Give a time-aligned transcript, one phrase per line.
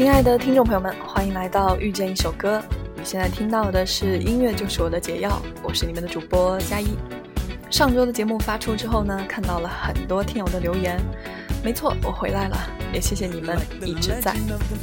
[0.00, 2.58] 亲爱的听众朋友们，欢迎来到遇见一首歌。
[2.96, 6.96] 你现在听到的是音乐就是我的解药，我是你们的主播佳一。
[7.68, 10.98] 上周的节目发出之后呢，看到了很多听友的留言。
[11.62, 12.56] 没错，我回来了，
[12.94, 14.34] 也谢谢你们一直在。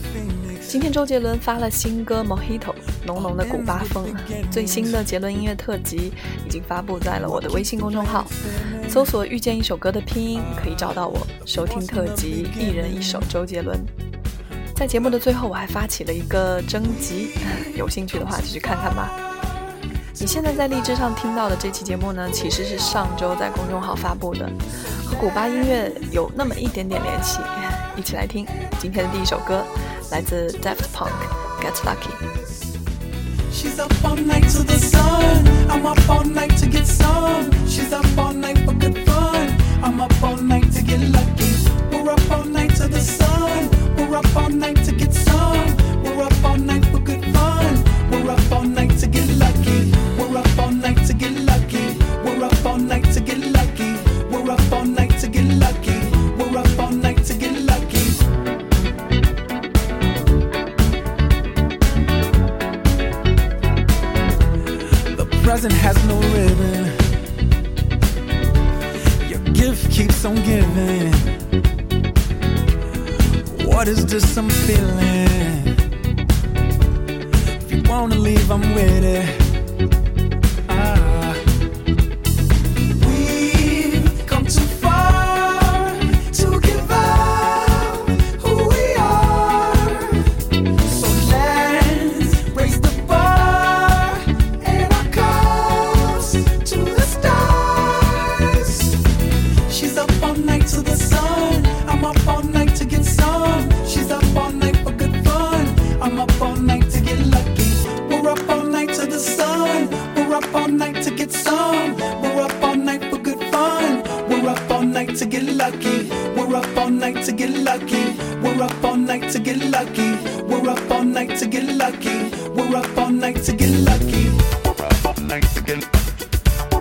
[0.61, 2.59] 今天周杰伦发了新歌《Mojito》，
[3.03, 4.15] 浓浓的古巴风。
[4.51, 6.13] 最新的杰伦音乐特辑
[6.45, 8.27] 已经发布在了我的微信公众号，
[8.87, 13.83] 搜索“遇见一首歌”的拼音可以找到我，收听特辑，一人一首周杰伦。
[14.77, 17.31] 在节目的最后，我还发起了一个征集，
[17.75, 19.09] 有兴趣的话就去看看吧。
[20.19, 24.47] 你现在在荔枝上听到的这期节目呢，其实是上周在公众号发布的，
[25.03, 27.39] 和古巴音乐有那么一点点联系。
[27.95, 28.45] 一起来听
[28.77, 29.63] 今天的第一首歌，
[30.11, 31.09] 来自 Daft Punk，
[31.63, 32.11] 《Get Lucky》。
[33.51, 35.43] She's up all night to the sun.
[35.69, 37.49] I'm up all night to get some.
[37.67, 39.57] She's up all night for good fun.
[39.81, 41.65] I'm up all night to get lucky.
[41.91, 43.76] We're up all night to the sun.
[44.13, 45.26] Up all night to get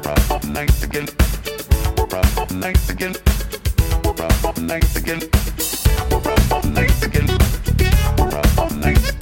[0.06, 1.08] Up Nice again.
[1.98, 3.14] Up Nice again.
[4.44, 5.20] Up Nice again.
[6.72, 7.26] Nice again.
[8.80, 9.15] Nice again.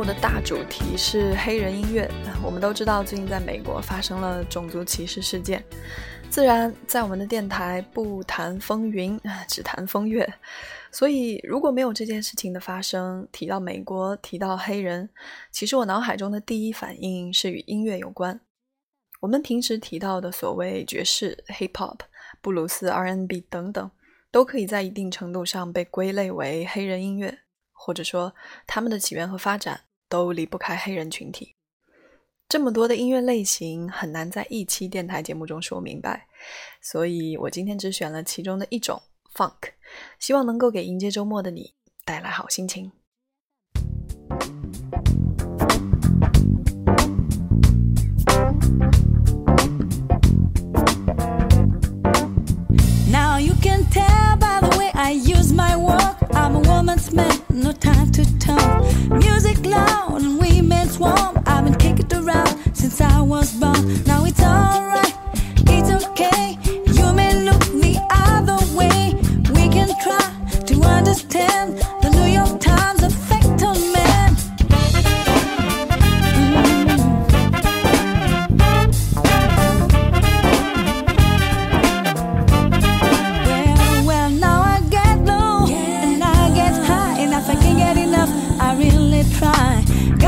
[0.00, 2.10] 目的大主题是黑人音乐。
[2.42, 5.62] 我们都知道，最近在美国发生了种族歧视事件。
[6.30, 10.26] 自然，在我们的电台不谈风云， 只谈风月。
[10.90, 15.06] 所以，如果没有这件事情的发生，提到美国，提到黑人，
[15.52, 18.40] 其实我脑海中的第一反应是与音乐有关。
[19.20, 21.98] 我们平时提到的所谓爵士、hip hop、
[22.40, 23.90] 布鲁斯、R&B 等等，
[24.32, 27.40] 都可以在一定程度上被归类为黑人音乐。
[27.82, 28.34] 或者说，
[28.66, 29.80] 他们的起源和发展
[30.10, 31.54] 都离不开黑人群体。
[32.48, 36.26] 这么多的音乐类型很难在一期电台节目中说明白，
[36.82, 39.00] 所以我今天只选了其中的一种
[39.32, 39.70] funk，
[40.18, 41.74] 希望能够给迎接周末的你
[42.04, 42.90] 带来好心情。
[89.24, 90.19] try.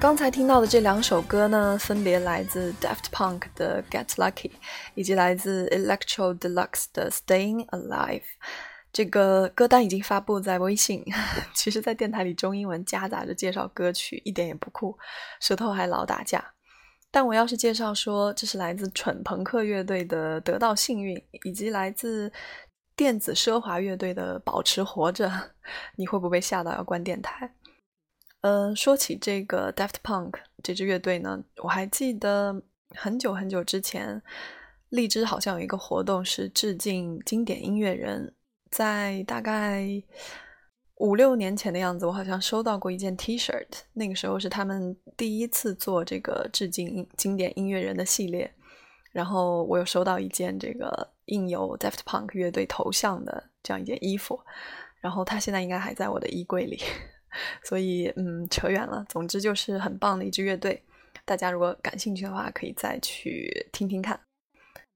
[0.00, 4.48] 刚才听到的这两首歌呢，分别来自 Daft Punk 的《Get Lucky》，
[4.94, 8.20] 以及来自 Electro Deluxe 的《Staying Alive》。
[8.92, 11.04] 这个歌单已经发布在微信。
[11.52, 14.96] 其实，在电台里中英文夹杂着介绍歌曲，一点也不酷，
[15.40, 16.52] 舌头还老打架。
[17.10, 22.32] 但我要是介绍说这是来自蠢朋克乐队的《得到幸运》，以及来自
[22.94, 25.28] 电子奢华乐队的《保持活着》，
[25.96, 27.52] 你会不会被吓到要关电台？
[28.48, 32.62] 呃，说起这个 Daft Punk 这支乐队呢，我还记得
[32.94, 34.22] 很久很久之前，
[34.88, 38.34] 荔枝好像有一个活动是致敬经典音乐人，
[38.70, 39.86] 在大概
[40.94, 48.50] 五六年前的样子，我好像收到过一件 T-shirt，那个时候是他们第一次做这个致敬经典音乐人的系列，
[49.12, 54.40] 然后我有收到一件这个印有 Daft Punk 乐队头像的这样一件衣服，
[55.02, 56.80] 然后它现在应该还在我的衣柜里。
[57.64, 59.04] 所以，嗯，扯远了。
[59.08, 60.82] 总之就是很棒的一支乐队，
[61.24, 64.18] 大家如果感兴趣的话，可以再去听听看。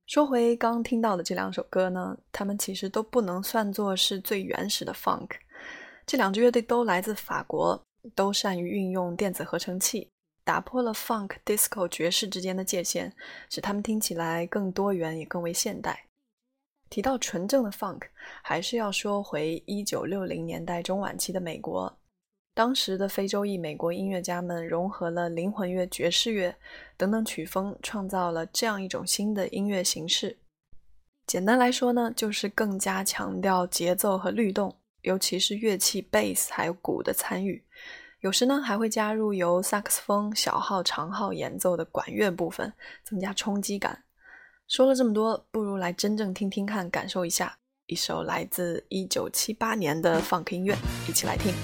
[0.06, 5.30] 说回刚听到的这两首歌呢，他们其实都不能算作是最原始的 funk。
[6.04, 7.80] 这两支乐队都来自法国，
[8.14, 10.10] 都善于运用电子合成器，
[10.44, 13.12] 打破了 funk、disco、爵士之间的界限，
[13.48, 16.06] 使他们听起来更多元也更为现代。
[16.90, 18.02] 提到纯正的 funk，
[18.42, 21.96] 还是要说回一九六零年代中晚期的美国。
[22.54, 26.54] 当时的非洲裔美国音乐家们融合了灵魂乐、爵士乐
[26.98, 30.36] 等等曲风，创造了这样一种新的音乐形式。
[31.26, 37.64] 简单来说呢，就是更加强调节奏和律动，尤其是乐器贝斯还有鼓的参与。
[38.20, 42.70] 有时呢，还会加入由萨克斯风、小号、长号演奏的管乐部分，
[43.02, 44.04] 增加冲击感。
[44.68, 47.56] 说了这么多，不如来真正听听看，感受一下
[47.86, 50.76] 一首来自1978年的 funk 音乐，
[51.08, 51.54] 一起来听。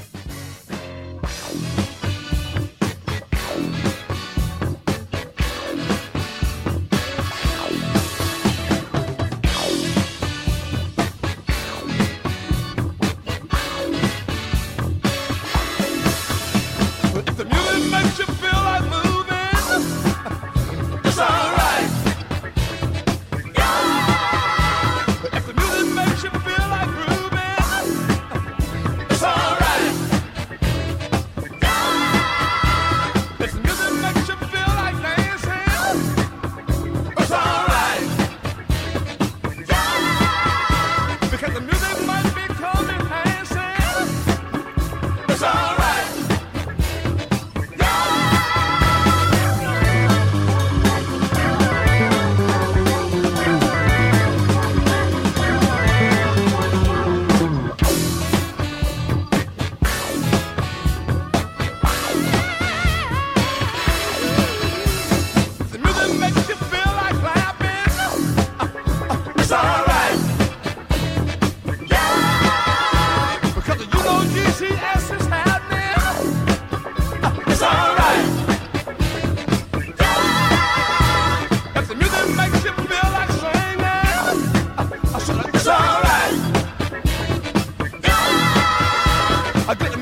[89.69, 89.98] I bit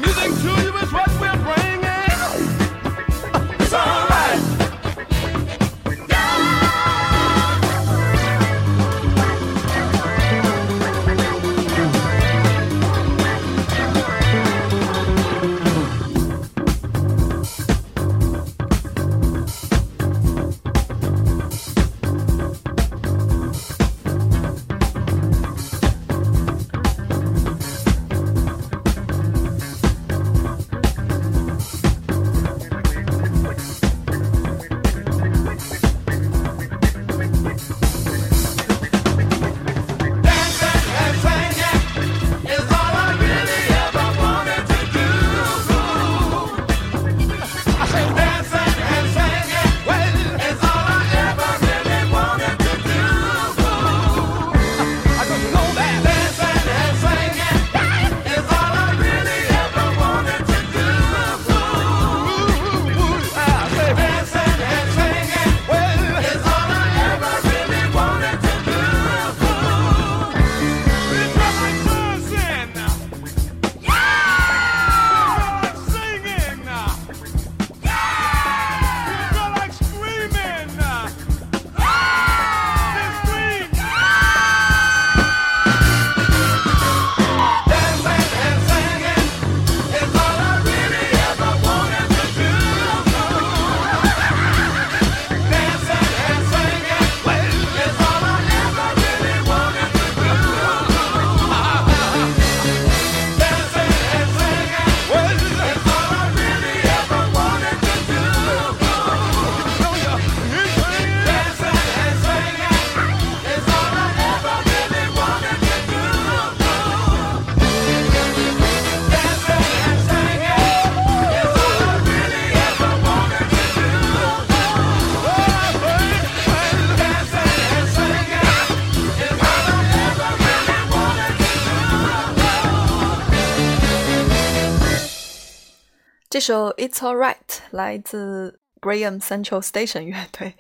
[136.36, 137.34] 这首《It's All Right》
[137.70, 140.52] 来自 Graham Central Station 乐队，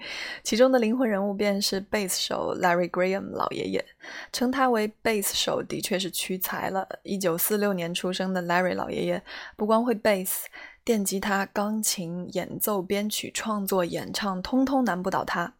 [0.42, 3.84] 其中的灵魂人物便是贝斯手 Larry Graham 老爷爷。
[4.32, 6.88] 称他为贝斯手的确是屈才了。
[7.02, 9.22] 一九四六年出生的 Larry 老爷爷，
[9.54, 10.48] 不光会贝斯、
[10.82, 15.52] 电吉他、钢琴演奏、编曲、创作、演唱，通通难不倒他。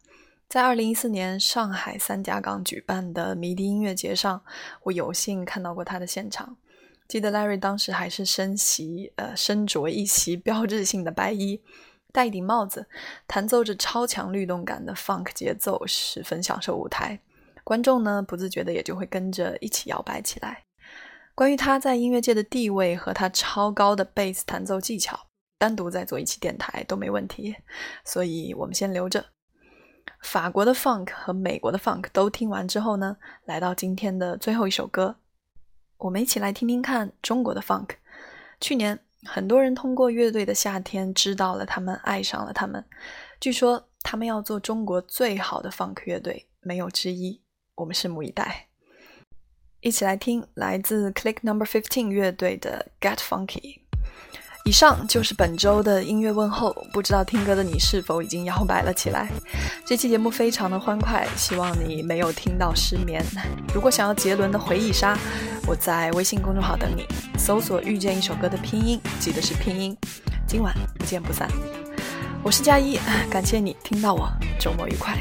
[0.49, 4.41] 在二零一四年上海三家港举办的迷笛音乐节上，
[4.81, 6.57] 我有幸看到过他的现场。
[7.07, 11.61] 记得 Larry 当时还是身袭呃身着一袭标志性的白衣，
[12.11, 12.85] 戴一顶帽子，
[13.27, 17.19] 弹奏着超强律动感的 funk 节奏，十分享受舞台。
[17.63, 20.63] 观众呢不自觉的也就会跟着一起摇摆起来。
[21.35, 27.55] 关于他在音乐界的地位和他超高的贝斯弹奏技巧，单独再做一期电台都没问题，
[28.03, 29.23] 所以我们先留着。
[30.21, 35.17] 法国的 funk 和美国的 funk 都听完之后呢，来到今天的最后一首歌，
[35.97, 37.89] 我们一起来听听看中国的 funk。
[38.59, 42.83] 去年很多人通过乐队的夏天知道了他们，爱上了他们。
[43.39, 47.41] 据说他们要做中国最好的 funk 乐队，没有之一。
[47.75, 48.67] 我们拭目以待。
[49.81, 53.61] 一起来听来自 Click Number Fifteen 乐队的《Get Funky》。
[54.67, 59.29] 以上就是本周的音乐问候，不知道听歌的你是否已经摇摆了起来？
[59.85, 63.23] 这期节目非常的欢快，希望你没有听到失眠。
[63.73, 65.17] 如果想要杰伦的回忆杀，
[65.65, 67.05] 我在微信公众号等你，
[67.39, 69.95] 搜索“遇见一首歌”的拼音，记得是拼音。
[70.45, 71.47] 今晚不见不散。
[72.43, 75.17] 我是佳一，感谢你听到我，周末愉快。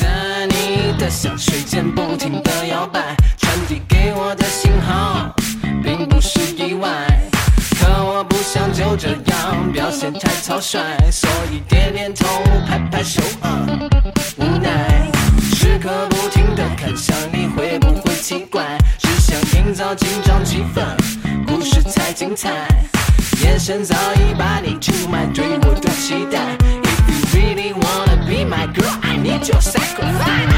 [0.00, 5.34] 在你的香水间不停的摇摆，传递给我的信号，
[5.82, 6.88] 并不是意外。
[7.80, 12.26] 可我不想就这样表现太草率，所以点点头，
[12.66, 13.66] 拍拍手，啊，
[14.36, 15.10] 无奈。
[15.54, 18.78] 时刻不停的看向你，会不会奇怪？
[18.98, 20.82] 只想营造紧张气氛，
[21.46, 22.50] 故事才精彩。
[23.42, 26.56] 眼神早已把你出卖，对我的期待。
[26.86, 30.53] If you really wanna be my girl, I need your sacrifice.